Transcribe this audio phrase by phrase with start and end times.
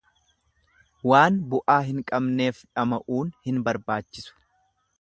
[1.11, 4.37] Waan bu'aa hin qabneef dhama'uun hin barbaachisu.